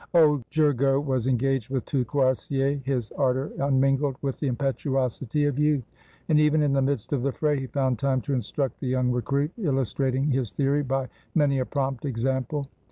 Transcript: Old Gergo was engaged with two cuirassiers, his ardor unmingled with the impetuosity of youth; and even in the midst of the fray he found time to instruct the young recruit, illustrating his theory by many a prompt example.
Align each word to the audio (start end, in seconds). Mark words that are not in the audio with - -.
Old 0.15 0.49
Gergo 0.49 0.99
was 0.99 1.27
engaged 1.27 1.69
with 1.69 1.85
two 1.85 2.03
cuirassiers, 2.05 2.81
his 2.83 3.11
ardor 3.11 3.51
unmingled 3.59 4.15
with 4.23 4.39
the 4.39 4.47
impetuosity 4.47 5.45
of 5.45 5.59
youth; 5.59 5.83
and 6.27 6.39
even 6.39 6.63
in 6.63 6.73
the 6.73 6.81
midst 6.81 7.13
of 7.13 7.21
the 7.21 7.31
fray 7.31 7.59
he 7.59 7.67
found 7.67 7.99
time 7.99 8.19
to 8.21 8.33
instruct 8.33 8.79
the 8.79 8.87
young 8.87 9.11
recruit, 9.11 9.51
illustrating 9.61 10.25
his 10.31 10.49
theory 10.49 10.81
by 10.81 11.07
many 11.35 11.59
a 11.59 11.65
prompt 11.67 12.03
example. 12.03 12.65